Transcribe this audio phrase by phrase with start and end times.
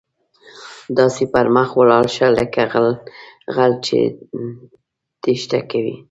[0.97, 2.61] داسې پر مخ ولاړ شه، لکه
[3.55, 3.97] غل چې
[5.21, 5.95] ټیښته کوي.